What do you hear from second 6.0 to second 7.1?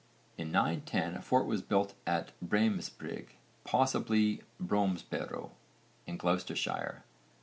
in Gloucestershire.